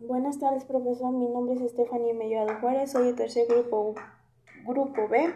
Buenas 0.00 0.38
tardes, 0.38 0.64
profesor. 0.64 1.12
Mi 1.12 1.28
nombre 1.28 1.56
es 1.56 1.60
Estefania 1.60 2.14
Mellado 2.14 2.58
Juárez. 2.58 2.92
Soy 2.92 3.08
el 3.08 3.16
tercer 3.16 3.46
grupo, 3.46 3.94
grupo 4.64 5.06
B. 5.08 5.30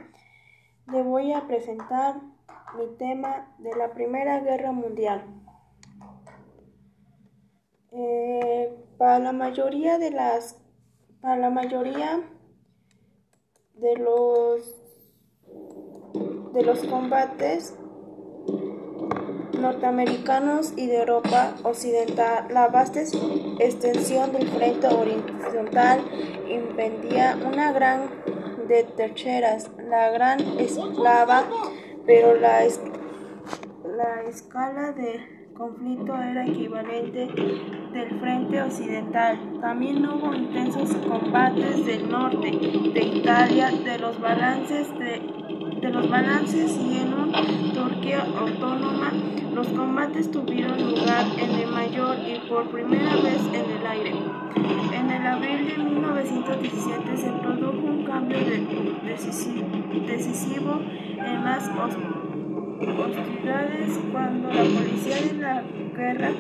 Le 0.91 1.03
voy 1.03 1.35
a 1.35 1.47
presentar 1.47 2.23
mi 2.79 2.87
tema 2.97 3.55
de 3.59 3.77
la 3.77 3.93
Primera 3.93 4.41
Guerra 4.41 4.73
Mundial. 4.73 5.23
Eh, 7.93 8.75
para 8.97 9.19
la 9.19 9.33
mayoría 9.33 9.99
de 9.99 10.11
las, 10.11 10.59
para 11.21 11.37
la 11.37 11.51
mayoría 11.51 12.23
de 13.75 13.97
los 13.99 14.81
de 16.55 16.63
los 16.63 16.83
combates 16.85 17.77
norteamericanos 19.59 20.73
y 20.77 20.87
de 20.87 21.01
Europa 21.01 21.55
Occidental. 21.63 22.47
La 22.51 22.69
vasta 22.69 23.01
extensión 23.01 24.33
del 24.33 24.49
frente 24.49 24.87
horizontal 24.87 26.01
impedía 26.49 27.37
una 27.45 27.73
gran 27.73 28.09
de 28.69 28.85
terceras, 28.85 29.71
la 29.89 30.11
gran 30.11 30.41
esclava, 30.59 31.45
pero 32.07 32.35
la, 32.35 32.61
la 33.97 34.23
escala 34.29 34.93
de 34.93 35.35
conflicto 35.55 36.15
era 36.17 36.47
equivalente 36.47 37.29
del 37.93 38.21
frente 38.21 38.61
occidental. 38.61 39.39
También 39.61 40.05
hubo 40.07 40.35
intensos 40.35 40.97
combates 41.09 41.87
del 41.87 42.09
norte 42.09 42.51
de 42.51 43.03
Italia, 43.03 43.71
de 43.71 43.99
los 43.99 44.21
balances 44.21 44.89
de 44.99 45.23
de 45.85 45.91
los 45.91 46.09
balances 46.09 46.79
y 46.81 46.97
en 46.97 47.13
una 47.13 47.43
Turquía 47.75 48.25
autónoma 48.39 49.13
los 49.55 49.67
combates 49.69 50.31
tuvieron 50.31 50.83
lugar 50.83 51.27
en 51.39 51.51
el 51.51 51.67
mayor 51.67 52.17
y 52.27 52.39
por 52.49 52.71
primera 52.71 53.15
vez 53.17 53.43
en 53.53 53.71
el 53.71 53.87
aire. 53.87 54.15
En 54.95 55.11
el 55.11 55.27
abril 55.27 55.67
de 55.67 55.77
1917 55.77 57.17
se 57.19 57.31
produjo 57.33 57.87
un 57.87 58.03
cambio 58.05 58.39
decisivo 60.07 60.81
en 61.19 61.45
las 61.45 61.69
hostilidades 62.89 64.01
cuando 64.11 64.49
la 64.49 64.63
policía 64.63 65.17
de 65.21 65.35
la 65.35 65.63
guerra 65.95 66.31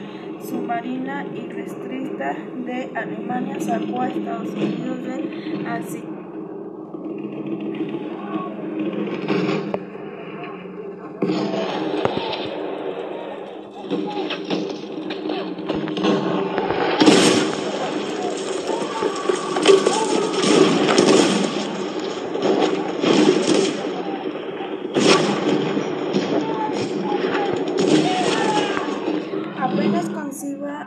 submarina 0.42 1.26
y 1.34 1.52
restricta 1.52 2.34
de 2.64 2.90
Alemania 2.94 3.60
sacó 3.60 4.00
a 4.00 4.08
Estados 4.08 4.48
Unidos 4.48 5.02
de 5.02 5.66
Asia 5.68 6.14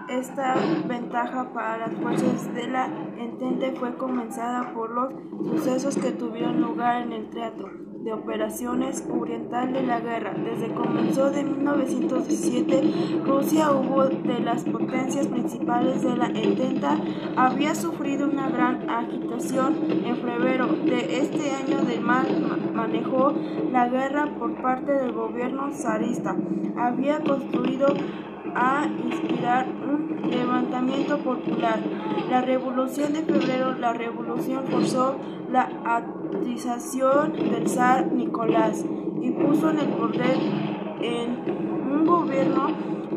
esta 0.10 0.56
ventaja 0.88 1.54
para 1.54 1.78
las 1.78 1.94
fuerzas 1.94 2.54
de 2.54 2.68
la 2.68 2.88
Entente 3.18 3.74
fue 3.80 3.96
comenzada 3.96 4.74
por 4.74 4.92
los 4.92 5.14
sucesos 5.50 5.98
que 5.98 6.12
tuvieron 6.12 6.62
lugar 6.62 7.02
en 7.02 7.14
el 7.14 7.30
teatro 7.30 7.70
de 8.04 8.14
operaciones 8.14 9.04
oriental 9.10 9.74
de 9.74 9.84
la 9.84 10.00
guerra. 10.00 10.34
Desde 10.34 10.74
comenzó 10.74 11.30
de 11.30 11.44
1917, 11.44 13.22
Rusia, 13.26 13.72
hubo 13.72 14.06
de 14.06 14.40
las 14.40 14.64
potencias 14.64 15.28
principales 15.28 16.04
de 16.04 16.16
la 16.16 16.28
Entente, 16.28 16.88
había 17.36 17.76
sufrido 17.76 18.30
una 18.30 18.50
gran 18.50 18.90
agitación 18.90 19.76
en 20.06 20.16
febrero 20.18 20.68
de 20.68 21.20
este 21.20 21.52
año 21.52 21.82
del 21.82 22.02
mal 22.02 22.28
manejó 22.74 23.34
la 23.72 23.90
guerra 23.90 24.36
por 24.38 24.56
parte 24.62 24.92
del 24.94 25.12
gobierno 25.12 25.74
zarista. 25.74 26.36
Había 26.78 27.20
construido 27.20 27.88
a 28.58 28.88
inspirar 28.88 29.68
un 29.68 30.30
levantamiento 30.32 31.20
popular. 31.20 31.80
La 32.30 32.42
revolución 32.42 33.14
de 33.14 33.22
febrero, 33.22 33.76
la 33.76 33.94
revolución 33.94 34.64
forzó 34.70 35.16
la 35.52 35.70
abdicación 35.86 37.34
del 37.34 37.70
zar 37.70 38.12
Nicolás 38.12 38.84
y 39.22 39.30
puso 39.32 39.70
en 39.70 39.80
el 39.80 39.88
poder 39.90 40.38
en 41.02 41.92
un 41.92 42.06
gobierno 42.06 42.70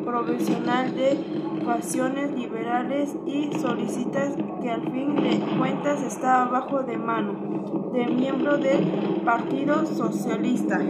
provisional 0.05 0.95
de 0.95 1.19
facciones 1.65 2.33
liberales 2.33 3.15
y 3.27 3.51
solicitas 3.59 4.35
que 4.61 4.71
al 4.71 4.83
fin 4.93 5.17
de 5.17 5.41
cuentas 5.59 6.03
estaba 6.03 6.45
bajo 6.51 6.83
de 6.83 6.99
mano 6.99 7.51
de 7.93 8.07
miembro 8.07 8.59
del 8.59 8.85
Partido 9.25 9.87
Socialista. 9.87 10.81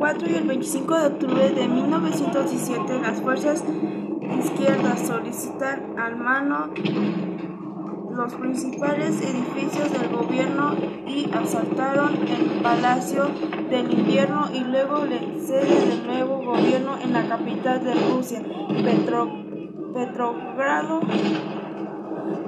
Y 0.00 0.34
el 0.36 0.44
25 0.46 0.94
de 0.94 1.06
octubre 1.08 1.50
de 1.50 1.66
1917 1.66 3.00
las 3.00 3.20
fuerzas 3.20 3.64
izquierdas 4.38 5.06
solicitan 5.08 5.98
al 5.98 6.14
mano 6.14 6.70
los 8.14 8.32
principales 8.34 9.20
edificios 9.20 9.92
del 9.92 10.08
gobierno 10.08 10.76
y 11.04 11.28
asaltaron 11.32 12.14
el 12.28 12.62
Palacio 12.62 13.26
del 13.70 13.92
Invierno 13.92 14.48
y 14.54 14.60
luego 14.60 15.04
le 15.04 15.40
sede 15.40 15.86
del 15.88 16.06
nuevo 16.06 16.42
gobierno 16.44 16.96
en 17.02 17.12
la 17.12 17.26
capital 17.26 17.82
de 17.82 17.94
Rusia, 17.94 18.40
Petro, 18.84 19.28
Petrogrado. 19.92 21.00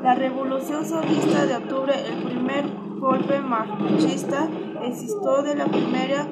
La 0.05 0.15
revolución 0.15 0.87
socialista 0.87 1.47
de 1.47 1.57
octubre, 1.57 1.95
el 2.07 2.23
primer 2.23 2.65
golpe 3.01 3.41
marxista, 3.41 4.49
existió 4.85 5.43
de 5.43 5.57
la 5.57 5.67
primera 5.67 6.27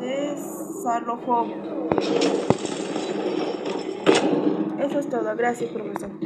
desarrolló. 0.00 1.46
Eso 4.78 4.98
es 4.98 5.08
todo. 5.08 5.36
Gracias, 5.36 5.70
profesor. 5.70 6.20